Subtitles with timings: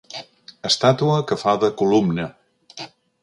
[0.69, 2.27] Estàtua que fa de columna.